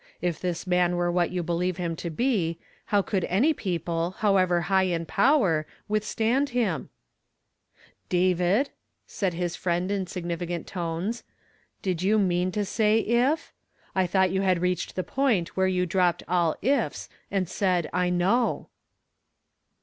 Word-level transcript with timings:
If 0.19 0.39
this 0.39 0.65
man 0.65 0.95
were 0.95 1.11
what 1.11 1.29
you 1.29 1.43
believe 1.43 1.77
him 1.77 1.95
to 1.97 2.09
l)e, 2.09 2.57
how 2.85 3.03
could 3.03 3.23
any 3.25 3.53
people, 3.53 4.15
however 4.17 4.61
high 4.61 4.85
in 4.87 5.05
power, 5.05 5.67
withstand 5.87 6.49
him?" 6.57 6.89
"David," 8.09 8.71
said 9.05 9.35
his 9.35 9.55
friend 9.55 9.91
in 9.91 10.07
significant 10.07 10.65
tones, 10.65 11.23
"do 11.83 11.93
vou 11.93 12.17
mean 12.17 12.51
to 12.51 12.65
say 12.65 12.97
'if? 12.97 13.53
T 13.95 14.01
tiu)U'4'ht 14.07 14.31
you 14.31 14.41
had 14.41 14.59
reached 14.63 14.95
the 14.95 15.03
point 15.03 15.55
where 15.55 15.67
you 15.67 15.85
(lro[)ped 15.85 16.23
all 16.27 16.55
'ifs,' 16.63 17.07
and 17.29 17.45
suid' 17.47 17.87
I 18.03 18.09
know.' 18.09 18.69